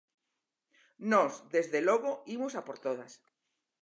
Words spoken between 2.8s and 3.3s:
todas.